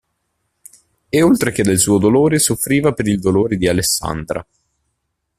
E 1.09 1.21
oltre 1.21 1.51
che 1.51 1.61
del 1.61 1.77
suo 1.77 1.99
dolore 1.99 2.39
soffriva 2.39 2.91
per 2.91 3.05
il 3.07 3.19
dolore 3.19 3.55
di 3.55 3.67
Alessandra. 3.67 4.43